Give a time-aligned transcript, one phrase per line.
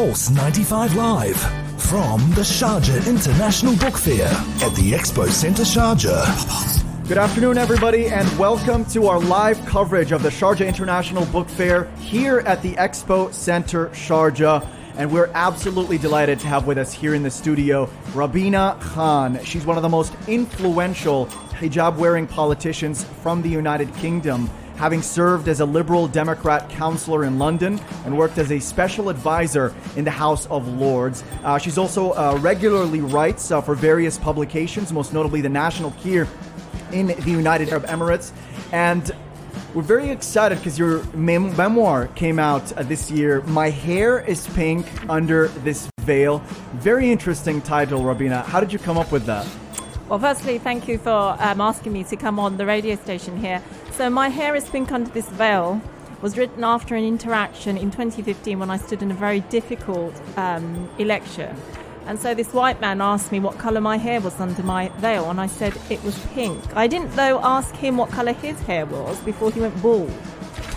[0.00, 1.36] Pulse 95 Live
[1.82, 7.06] from the Sharjah International Book Fair at the Expo Centre Sharjah.
[7.06, 11.84] Good afternoon, everybody, and welcome to our live coverage of the Sharjah International Book Fair
[11.98, 14.66] here at the Expo Center Sharjah.
[14.96, 19.44] And we're absolutely delighted to have with us here in the studio Rabina Khan.
[19.44, 24.48] She's one of the most influential hijab wearing politicians from the United Kingdom
[24.80, 29.74] having served as a Liberal Democrat councillor in London and worked as a special advisor
[29.94, 31.22] in the House of Lords.
[31.44, 36.26] Uh, she's also uh, regularly writes uh, for various publications, most notably the National Kir
[36.92, 38.32] in the United Arab Emirates.
[38.72, 39.10] And
[39.74, 43.42] we're very excited because your mem- memoir came out uh, this year.
[43.42, 46.38] My hair is pink under this veil.
[46.76, 48.46] Very interesting title, Rabina.
[48.46, 49.46] How did you come up with that?
[50.08, 53.62] Well, firstly, thank you for um, asking me to come on the radio station here.
[54.00, 55.78] So, My Hair is Pink Under This Veil
[56.22, 60.88] was written after an interaction in 2015 when I stood in a very difficult um,
[60.98, 61.54] election.
[62.06, 65.28] And so this white man asked me what colour my hair was under my veil,
[65.28, 66.74] and I said it was pink.
[66.74, 70.10] I didn't, though, ask him what colour his hair was before he went bald.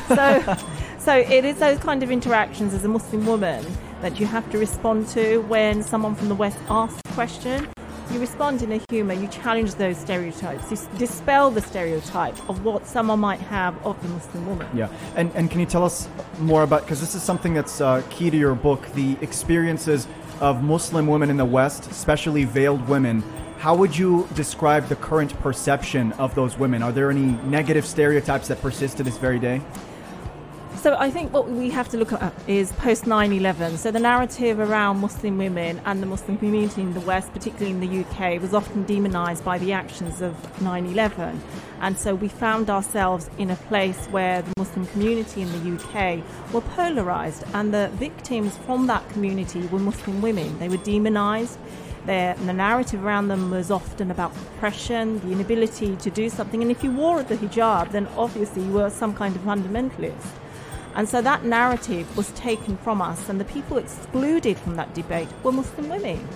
[0.10, 0.58] So,
[1.00, 3.66] so it is those kind of interactions as a Muslim woman
[4.02, 7.70] that you have to respond to when someone from the West asks a question
[8.14, 12.86] you respond in a humour, you challenge those stereotypes, you dispel the stereotype of what
[12.86, 14.68] someone might have of the Muslim woman.
[14.74, 16.08] Yeah, and, and can you tell us
[16.40, 20.08] more about, because this is something that's uh, key to your book, the experiences
[20.40, 23.24] of Muslim women in the West, especially veiled women.
[23.58, 26.84] How would you describe the current perception of those women?
[26.84, 29.62] Are there any negative stereotypes that persist to this very day?
[30.84, 33.78] So I think what we have to look at is post 9/11.
[33.78, 37.80] So the narrative around Muslim women and the Muslim community in the West, particularly in
[37.80, 41.40] the UK, was often demonised by the actions of 9/11,
[41.80, 46.22] and so we found ourselves in a place where the Muslim community in the UK
[46.52, 50.60] were polarised, and the victims from that community were Muslim women.
[50.60, 51.58] They were demonised.
[52.06, 56.62] the narrative around them was often about oppression, the inability to do something.
[56.62, 60.28] And if you wore the hijab, then obviously you were some kind of fundamentalist.
[60.96, 65.28] And so that narrative was taken from us, and the people excluded from that debate
[65.44, 66.28] were Muslim women.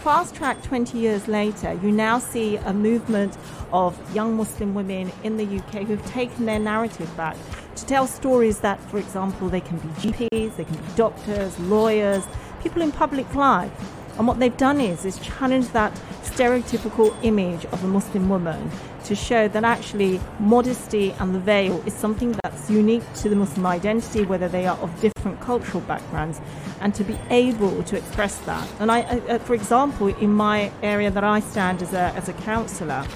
[0.00, 3.36] Fast track 20 years later, you now see a movement
[3.72, 7.36] of young Muslim women in the UK who've taken their narrative back
[7.74, 12.24] to tell stories that, for example, they can be GPs, they can be doctors, lawyers,
[12.62, 13.72] people in public life.
[14.18, 15.92] And what they've done is, is challenge that
[16.36, 18.70] stereotypical image of a Muslim woman
[19.04, 23.64] to show that actually modesty and the veil is something that's unique to the Muslim
[23.64, 26.38] identity, whether they are of different cultural backgrounds,
[26.82, 28.68] and to be able to express that.
[28.80, 32.34] And I, uh, for example, in my area that I stand as a, as a
[32.34, 33.06] councillor,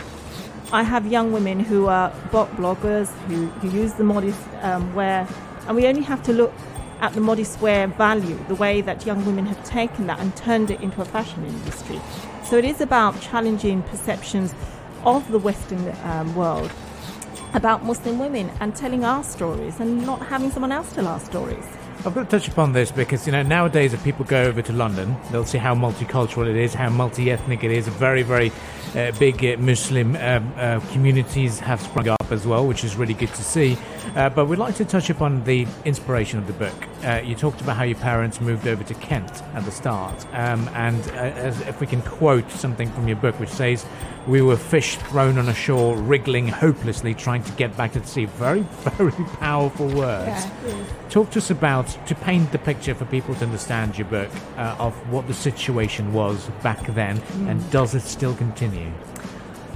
[0.73, 5.29] I have young women who are bot bloggers who, who use the modest um, wear,
[5.67, 6.55] and we only have to look
[7.01, 10.71] at the modest wear value, the way that young women have taken that and turned
[10.71, 12.01] it into a fashion industry.
[12.45, 14.55] So it is about challenging perceptions
[15.05, 16.71] of the Western um, world
[17.55, 21.65] about Muslim women and telling our stories and not having someone else tell our stories.
[22.05, 24.73] I've got to touch upon this because you know nowadays if people go over to
[24.73, 27.89] London, they'll see how multicultural it is, how multi-ethnic it is.
[27.89, 28.51] Very, very
[28.95, 33.13] uh, big uh, Muslim um, uh, communities have sprung up as well, which is really
[33.13, 33.77] good to see.
[34.17, 36.75] Uh, but we'd like to touch upon the inspiration of the book.
[37.05, 40.69] Uh, you talked about how your parents moved over to Kent at the start, um,
[40.75, 43.87] and uh, if we can quote something from your book, which says,
[44.27, 48.07] "We were fish thrown on a shore, wriggling hopelessly, trying to get back to the
[48.07, 48.61] sea." Very,
[48.97, 50.47] very powerful words.
[50.67, 54.31] Yeah, Talk to us about to paint the picture for people to understand your book
[54.57, 57.51] of what the situation was back then, mm.
[57.51, 58.93] and does it still continue?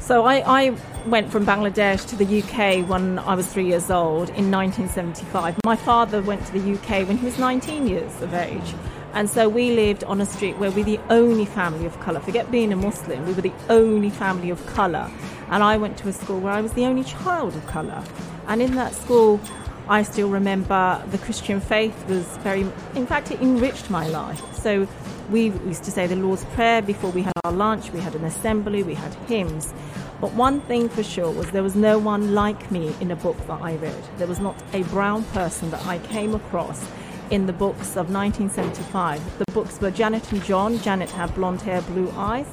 [0.05, 0.77] So I, I,
[1.07, 5.57] went from Bangladesh to the UK when I was three years old in 1975.
[5.65, 8.75] My father went to the UK when he was 19 years of age.
[9.15, 12.21] And so we lived on a street where we were the only family of colour.
[12.21, 15.11] Forget being a Muslim, we were the only family of colour.
[15.49, 18.05] And I went to a school where I was the only child of colour.
[18.47, 19.41] And in that school,
[19.89, 24.43] I still remember the Christian faith was very, in fact, it enriched my life.
[24.55, 24.87] So
[25.31, 28.25] we used to say the Lord's Prayer before we had our lunch, we had an
[28.25, 29.73] assembly, we had hymns.
[30.21, 33.37] But one thing for sure was there was no one like me in a book
[33.47, 34.03] that I read.
[34.19, 36.87] There was not a brown person that I came across
[37.31, 39.39] in the books of 1975.
[39.39, 40.79] The books were Janet and John.
[40.79, 42.47] Janet had blonde hair, blue eyes,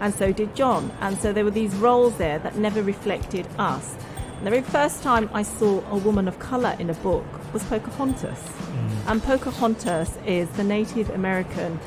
[0.00, 0.90] and so did John.
[1.00, 3.94] And so there were these roles there that never reflected us.
[4.38, 7.62] And the very first time I saw a woman of colour in a book was
[7.64, 8.38] Pocahontas.
[8.38, 9.10] Mm.
[9.10, 11.78] And Pocahontas is the Native American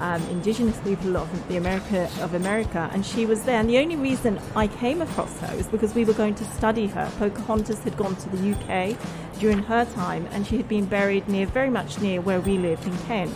[0.00, 3.60] um, indigenous people of the America of America, and she was there.
[3.60, 6.86] And the only reason I came across her was because we were going to study
[6.88, 7.10] her.
[7.18, 8.96] Pocahontas had gone to the UK
[9.38, 12.86] during her time, and she had been buried near, very much near where we lived
[12.86, 13.34] in Kent.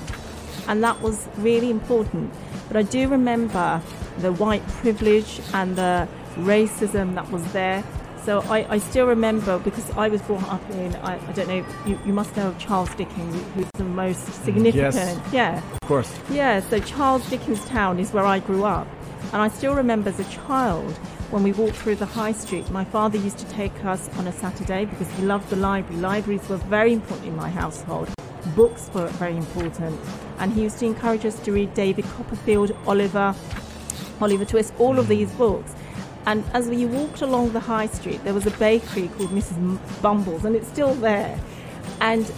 [0.66, 2.32] And that was really important.
[2.68, 3.82] But I do remember
[4.18, 7.84] the white privilege and the racism that was there.
[8.24, 11.66] So I, I still remember because I was brought up in, I, I don't know,
[11.84, 14.94] you, you must know Charles Dickens, who's the most mm, significant.
[14.94, 15.32] Yes.
[15.32, 15.62] Yeah.
[15.72, 16.18] Of course.
[16.30, 18.88] Yeah, so Charles Dickens Town is where I grew up.
[19.34, 20.90] And I still remember as a child
[21.30, 24.32] when we walked through the high street, my father used to take us on a
[24.32, 26.00] Saturday because he loved the library.
[26.00, 28.08] Libraries were very important in my household.
[28.56, 30.00] Books were very important.
[30.38, 33.34] And he used to encourage us to read David Copperfield, Oliver,
[34.22, 35.08] Oliver Twist, all of mm.
[35.08, 35.74] these books.
[36.26, 39.78] And as we walked along the high street, there was a bakery called Mrs.
[40.00, 41.38] Bumble's, and it's still there.
[42.00, 42.30] And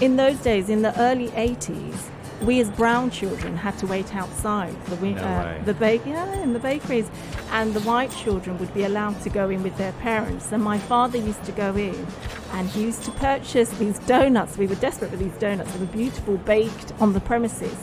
[0.00, 2.10] in those days, in the early 80s,
[2.42, 6.52] we as brown children had to wait outside the No uh, the bake yeah in
[6.52, 7.10] the bakeries,
[7.50, 10.52] and the white children would be allowed to go in with their parents.
[10.52, 12.06] And my father used to go in,
[12.52, 14.58] and he used to purchase these donuts.
[14.58, 15.72] We were desperate for these donuts.
[15.72, 17.76] They were beautiful, baked on the premises.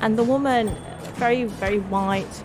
[0.00, 0.74] And the woman,
[1.14, 2.42] very very white,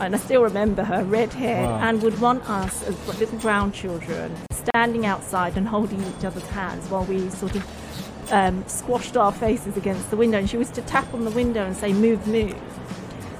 [0.00, 1.78] and I still remember her red hair, Wow.
[1.88, 6.88] and would want us as little brown children standing outside and holding each other's hands
[6.90, 10.38] while we sort of um, squashed our faces against the window.
[10.38, 12.54] And she used to tap on the window and say, "Move, move."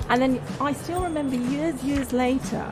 [0.08, 2.62] And then I still remember years, years later,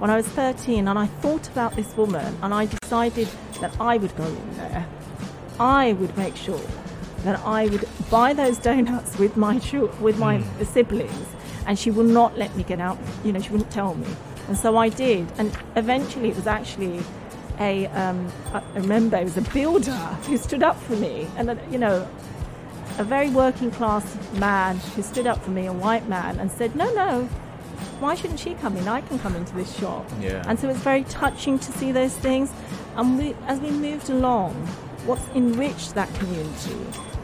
[0.00, 3.28] when I was 13, and I thought about this woman, and I decided
[3.60, 4.86] that I would go in there.
[5.60, 6.60] I would make sure
[7.22, 9.60] that I would buy those donuts with my
[10.00, 11.26] with my siblings,
[11.66, 12.98] and she will not let me get out.
[13.24, 14.06] You know, she wouldn't tell me,
[14.48, 15.26] and so I did.
[15.38, 17.02] And eventually, it was actually
[17.58, 17.86] a.
[17.88, 19.92] Um, I remember it was a builder
[20.26, 22.08] who stood up for me, and uh, you know,
[22.98, 26.74] a very working class man who stood up for me, a white man, and said,
[26.76, 27.24] "No, no,
[28.00, 28.88] why shouldn't she come in?
[28.88, 30.42] I can come into this shop." Yeah.
[30.46, 32.50] And so it's very touching to see those things.
[32.96, 34.54] And we, as we moved along,
[35.06, 36.76] what's enriched that community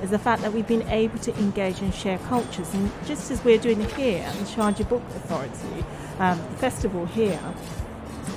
[0.02, 2.72] is the fact that we've been able to engage and share cultures.
[2.74, 5.84] And just as we're doing here at the Sharjah Book Authority,
[6.18, 7.40] um, festival here,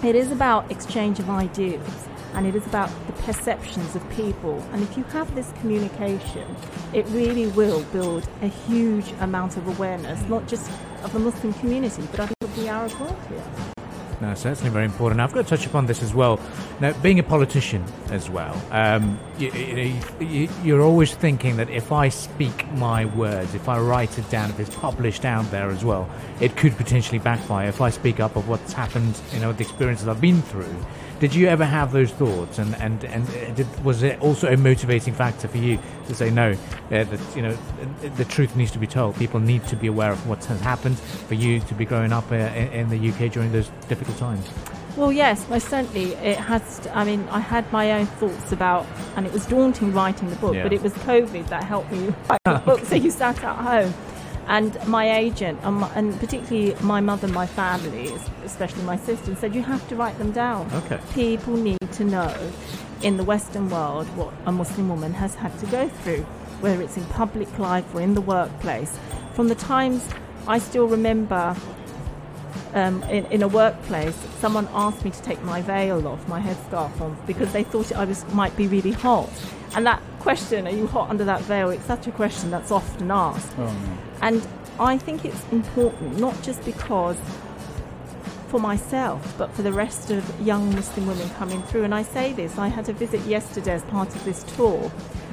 [0.03, 4.63] it is about exchange of ideas and it is about the perceptions of people.
[4.71, 6.55] And if you have this communication,
[6.93, 10.71] it really will build a huge amount of awareness, not just
[11.03, 13.78] of the Muslim community, but of the Arab world here.
[14.21, 15.21] No, certainly very important.
[15.21, 16.41] I've got to touch upon this as well.
[16.81, 22.69] Now, being a politician as well, um, you, you're always thinking that if I speak
[22.73, 26.09] my words, if I write it down, if it's published out there as well,
[26.41, 27.69] it could potentially backfire.
[27.69, 30.75] If I speak up of what's happened, you know, the experiences I've been through.
[31.19, 34.55] Did you ever have those thoughts, and and and uh, did, was it also a
[34.55, 35.77] motivating factor for you
[36.07, 36.53] to say no?
[36.85, 37.57] Uh, that you know,
[38.15, 39.17] the truth needs to be told.
[39.17, 40.97] People need to be aware of what has happened.
[40.97, 44.47] For you to be growing up uh, in, in the UK during those difficult times.
[44.95, 46.13] Well, yes, most certainly.
[46.15, 46.79] It has.
[46.79, 48.85] To, I mean, I had my own thoughts about,
[49.15, 50.55] and it was daunting writing the book.
[50.55, 50.63] Yeah.
[50.63, 52.85] But it was COVID that helped me write the book.
[52.85, 53.93] So you sat at home,
[54.47, 58.11] and my agent, and, my, and particularly my mother, and my family,
[58.43, 60.69] especially my sister, said you have to write them down.
[60.73, 60.99] Okay.
[61.13, 62.51] People need to know
[63.01, 66.23] in the Western world what a Muslim woman has had to go through,
[66.61, 68.97] whether it's in public life or in the workplace.
[69.33, 70.07] From the times
[70.47, 71.55] I still remember
[72.73, 77.01] um, in, in a workplace, someone asked me to take my veil off, my headscarf
[77.01, 79.29] off, because they thought I was might be really hot.
[79.75, 83.11] And that question, "Are you hot under that veil?" It's such a question that's often
[83.11, 83.53] asked.
[83.57, 83.97] Oh, no.
[84.21, 84.47] And
[84.79, 87.17] I think it's important, not just because
[88.49, 91.83] for myself, but for the rest of young Muslim women coming through.
[91.83, 94.91] And I say this, I had a visit yesterday as part of this tour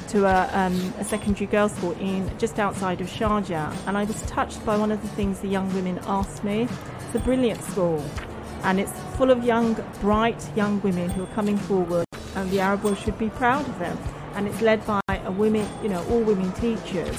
[0.08, 4.20] to a, um, a secondary girls' school in just outside of Sharjah, and I was
[4.22, 6.68] touched by one of the things the young women asked me.
[7.16, 8.04] A brilliant school,
[8.62, 12.04] and it's full of young, bright young women who are coming forward,
[12.34, 13.96] and the Arab world should be proud of them.
[14.34, 17.18] And it's led by a women, you know, all women teachers.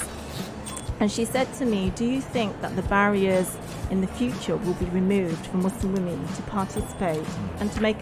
[1.00, 3.56] And she said to me, Do you think that the barriers
[3.90, 7.26] in the future will be removed for Muslim women to participate
[7.58, 7.98] and to make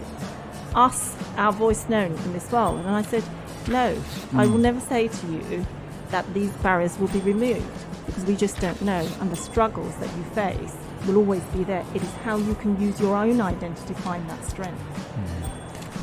[0.74, 2.80] us, our voice known in this world?
[2.80, 3.24] And I said,
[3.68, 3.98] No,
[4.34, 4.62] I will hmm.
[4.62, 5.64] never say to you
[6.10, 7.64] that these barriers will be removed
[8.04, 9.08] because we just don't know.
[9.18, 10.76] And the struggles that you face
[11.06, 11.84] will always be there.
[11.94, 14.80] It is how you can use your own identity to find that strength.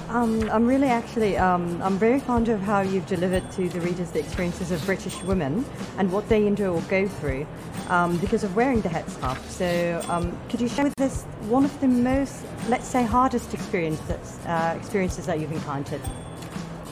[0.10, 4.12] Um, I'm really actually, um, I'm very fond of how you've delivered to the readers
[4.12, 5.66] the experiences of British women
[5.98, 7.48] and what they endure or go through
[7.90, 9.40] um, because of wearing the headscarf.
[9.50, 14.00] So, um, could you share with us one of the most, let's say, hardest experience
[14.02, 16.02] that's, uh, experiences that you've encountered?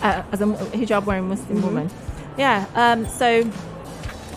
[0.01, 1.89] uh, as a hijab wearing Muslim woman.
[2.38, 3.50] Yeah, um, so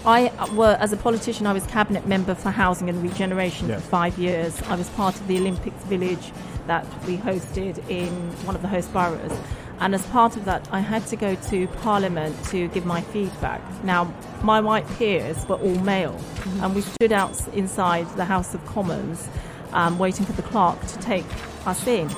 [0.06, 3.76] I were as a politician, I was cabinet member for housing and regeneration Yeah.
[3.76, 4.60] for five years.
[4.68, 6.32] I was part of the Olympics village
[6.66, 8.10] that we hosted in
[8.44, 9.32] one of the host boroughs.
[9.80, 13.60] And as part of that, I had to go to Parliament to give my feedback.
[13.82, 16.64] Now, my white peers were all male, mm-hmm.
[16.64, 19.28] and we stood out inside the House of Commons
[19.72, 21.26] um, waiting for the clerk to take
[21.66, 22.08] us in.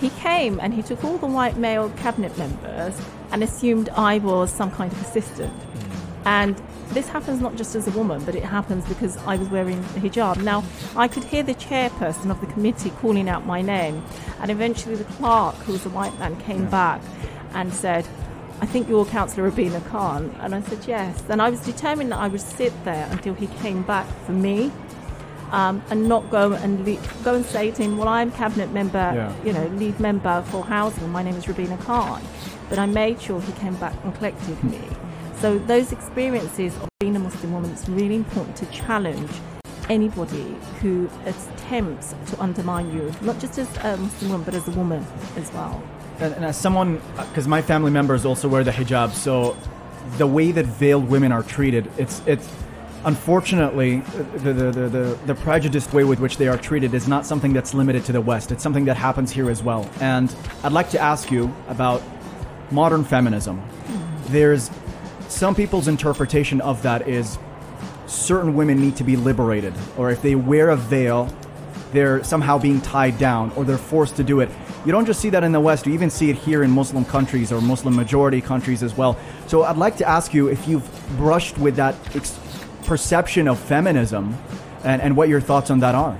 [0.00, 2.94] He came and he took all the white male cabinet members
[3.32, 5.52] and assumed I was some kind of assistant.
[5.52, 6.26] Mm.
[6.26, 9.78] And this happens not just as a woman, but it happens because I was wearing
[9.78, 10.42] a hijab.
[10.42, 10.64] Now,
[10.96, 14.02] I could hear the chairperson of the committee calling out my name,
[14.40, 16.70] and eventually the clerk, who was a white man, came yeah.
[16.70, 17.02] back
[17.54, 18.06] and said,
[18.60, 20.34] I think you're Councillor Rabina Khan.
[20.40, 21.22] And I said, yes.
[21.28, 24.72] And I was determined that I would sit there until he came back for me.
[25.50, 28.98] Um, and not go and leave, go and say to him, "Well, I'm cabinet member,
[28.98, 29.34] yeah.
[29.42, 31.08] you know, lead member for housing.
[31.08, 32.20] My name is Rabina Khan."
[32.68, 34.78] But I made sure he came back and collected me.
[35.40, 39.30] So those experiences of being a Muslim woman, it's really important to challenge
[39.88, 44.72] anybody who attempts to undermine you, not just as a Muslim woman, but as a
[44.72, 45.80] woman as well.
[46.18, 49.56] And, and as someone, uh, because my family members also wear the hijab, so
[50.16, 52.52] the way that veiled women are treated, it's it's
[53.04, 54.00] unfortunately
[54.38, 57.52] the, the, the, the, the prejudiced way with which they are treated is not something
[57.52, 58.50] that's limited to the West.
[58.50, 59.88] It's something that happens here as well.
[60.00, 62.02] And I'd like to ask you about
[62.72, 63.58] modern feminism.
[63.58, 64.32] Hmm.
[64.32, 64.68] There's
[65.28, 67.38] some people's interpretation of that is
[68.06, 71.32] certain women need to be liberated, or if they wear a veil,
[71.92, 74.48] they're somehow being tied down, or they're forced to do it.
[74.84, 77.04] You don't just see that in the West, you even see it here in Muslim
[77.04, 79.18] countries or Muslim majority countries as well.
[79.46, 82.38] So I'd like to ask you if you've brushed with that ex-
[82.84, 84.36] perception of feminism
[84.84, 86.18] and, and what your thoughts on that are.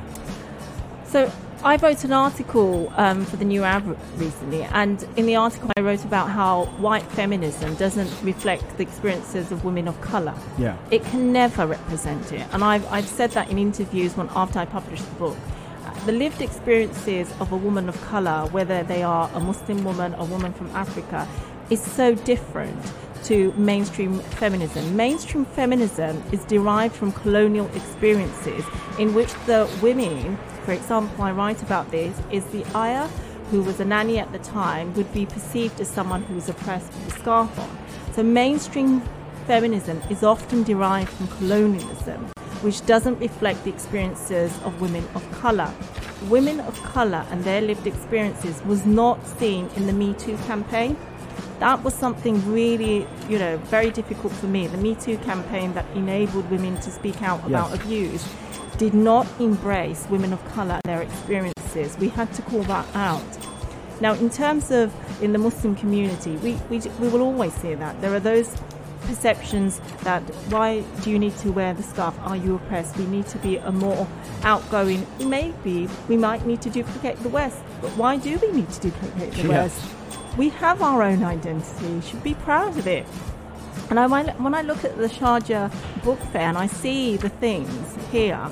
[1.06, 1.32] So
[1.64, 5.80] I wrote an article um, for the New Arab recently, and in the article I
[5.80, 10.34] wrote about how white feminism doesn't reflect the experiences of women of colour.
[10.56, 10.76] Yeah.
[10.92, 14.66] It can never represent it, and I've, I've said that in interviews when after I
[14.66, 15.36] published the book.
[16.06, 20.20] The lived experiences of a woman of colour, whether they are a Muslim woman or
[20.20, 21.26] a woman from Africa,
[21.70, 22.78] is so different
[23.24, 24.96] to mainstream feminism.
[24.96, 28.64] Mainstream feminism is derived from colonial experiences
[28.98, 30.38] in which the women
[30.68, 33.08] for example, I write about this, is the ayah,
[33.50, 36.92] who was a nanny at the time, would be perceived as someone who was oppressed
[36.92, 37.78] with a scarf on.
[38.12, 39.00] So mainstream
[39.46, 42.26] feminism is often derived from colonialism,
[42.60, 45.72] which doesn't reflect the experiences of women of colour.
[46.28, 50.98] Women of colour and their lived experiences was not seen in the Me Too campaign.
[51.60, 54.66] That was something really, you know, very difficult for me.
[54.66, 57.80] The Me Too campaign that enabled women to speak out about yes.
[57.82, 58.34] abuse
[58.78, 61.98] did not embrace women of colour and their experiences.
[61.98, 63.22] We had to call that out.
[64.00, 68.00] Now, in terms of in the Muslim community, we, we, we will always see that.
[68.00, 68.56] There are those
[69.02, 72.14] perceptions that why do you need to wear the scarf?
[72.20, 72.96] Are you oppressed?
[72.96, 74.06] We need to be a more
[74.42, 75.06] outgoing.
[75.18, 79.32] Maybe we might need to duplicate the West, but why do we need to duplicate
[79.32, 79.48] the yeah.
[79.48, 79.82] West?
[80.36, 81.86] We have our own identity.
[81.86, 83.06] We should be proud of it.
[83.90, 87.96] And I, when I look at the Sharjah Book Fair and I see the things
[88.10, 88.50] here,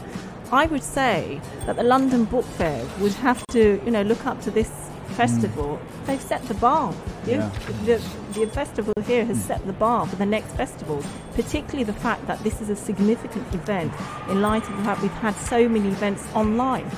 [0.50, 4.40] I would say that the London Book Fair would have to, you know, look up
[4.42, 4.70] to this
[5.10, 5.78] festival.
[5.78, 6.06] Mm.
[6.06, 6.94] They've set the bar.
[7.26, 7.50] Yeah.
[7.84, 8.02] The,
[8.32, 9.46] the, festival here has mm.
[9.46, 13.52] set the bar for the next festivals, particularly the fact that this is a significant
[13.54, 13.92] event
[14.28, 16.90] in light of the fact we've had so many events online.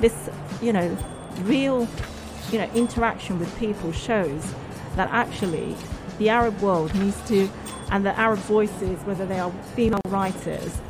[0.00, 0.28] This,
[0.60, 0.96] you know,
[1.42, 1.88] real,
[2.50, 4.52] you know, interaction with people shows
[4.96, 5.76] that actually
[6.18, 7.48] the Arab world needs to
[7.90, 10.80] and that Arab voices, whether they are female writers,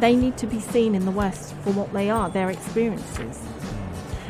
[0.00, 3.40] they need to be seen in the West for what they are, their experiences.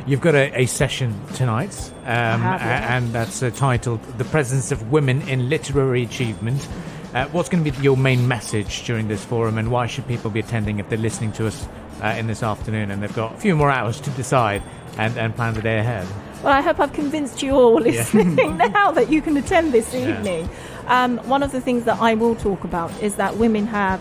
[0.06, 2.96] You've got a, a session tonight, um, have, yeah.
[2.96, 6.68] and that's uh, titled The Presence of Women in Literary Achievement.
[7.14, 10.30] Uh, what's going to be your main message during this forum, and why should people
[10.30, 11.66] be attending if they're listening to us
[12.02, 14.62] uh, in this afternoon and they've got a few more hours to decide
[14.98, 16.06] and, and plan the day ahead?
[16.42, 18.66] Well, I hope I've convinced you all listening yeah.
[18.74, 20.50] now that you can attend this evening.
[20.86, 24.00] Um, one of the things that I will talk about is that women have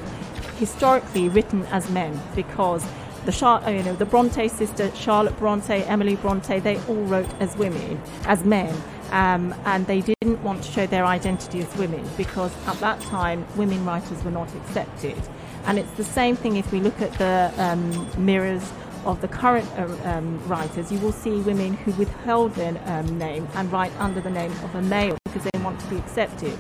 [0.58, 2.86] historically written as men because
[3.25, 7.56] the Char- you know the Bronte sisters, Charlotte Bronte, Emily Bronte, they all wrote as
[7.56, 8.75] women, as men,
[9.12, 13.46] um, and they didn't want to show their identity as women because at that time
[13.56, 15.22] women writers were not accepted.
[15.66, 18.74] And it's the same thing if we look at the um, mirrors
[19.06, 23.48] of the current uh, um, writers, you will see women who withhold their um, name
[23.56, 26.58] and write under the name of a male because they want to be accepted.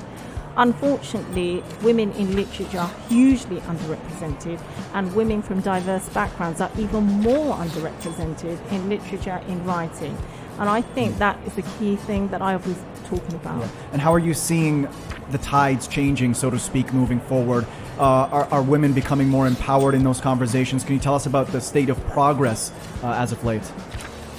[0.55, 4.59] Unfortunately, women in literature are hugely underrepresented,
[4.93, 10.15] and women from diverse backgrounds are even more underrepresented in literature in writing.
[10.59, 13.61] And I think that is the key thing that I was talking about.
[13.61, 13.69] Yeah.
[13.93, 14.87] And how are you seeing
[15.31, 17.65] the tides changing, so to speak, moving forward?
[17.97, 20.83] Uh, are, are, women becoming more empowered in those conversations?
[20.83, 22.71] Can you tell us about the state of progress
[23.03, 23.63] uh, as of late?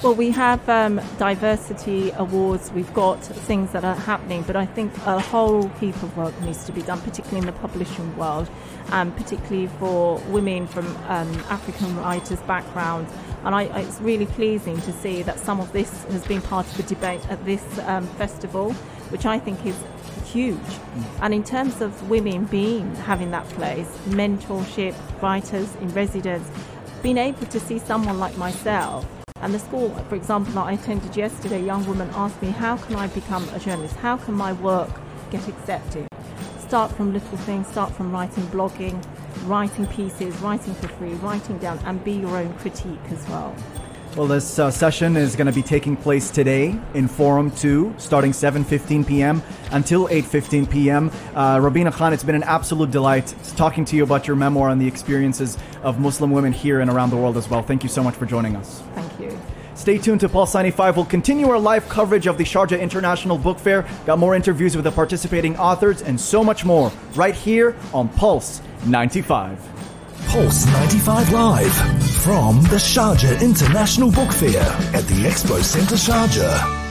[0.03, 4.95] Well, we have um, diversity awards, we've got things that are happening, but I think
[5.07, 8.47] a whole heap of work needs to be done, particularly in the publishing world,
[8.91, 13.11] and um, particularly for women from um, African writers' backgrounds.
[13.45, 16.77] And I, it's really pleasing to see that some of this has been part of
[16.77, 18.73] the debate at this um, festival,
[19.09, 19.77] which I think is
[20.25, 20.57] huge.
[20.57, 21.05] Mm.
[21.21, 26.47] And in terms of women being having that place, mentorship, writers in residence,
[27.01, 29.05] being able to see someone like myself
[29.45, 32.77] and the school, for example, that I attended yesterday, a young woman asked me, How
[32.77, 33.95] can I become a journalist?
[33.97, 34.89] How can my work
[35.29, 36.07] get accepted?
[36.57, 38.99] Start from little things, start from writing, blogging,
[39.45, 43.55] writing pieces, writing for free, writing down, and be your own critique as well.
[44.15, 48.31] Well, this uh, session is going to be taking place today in Forum 2, starting
[48.31, 49.43] 7.15 p.m.
[49.71, 51.11] until 8.15 p.m.
[51.35, 54.81] Uh, Rabina Khan, it's been an absolute delight talking to you about your memoir and
[54.81, 57.61] the experiences of Muslim women here and around the world as well.
[57.61, 58.81] Thank you so much for joining us.
[58.95, 59.04] Thank.
[59.75, 60.95] Stay tuned to Pulse 95.
[60.95, 63.85] We'll continue our live coverage of the Sharjah International Book Fair.
[64.05, 68.61] Got more interviews with the participating authors and so much more right here on Pulse
[68.85, 69.59] 95.
[70.27, 71.73] Pulse 95 Live
[72.23, 74.61] from the Sharjah International Book Fair
[74.93, 76.84] at the Expo Centre Sharjah.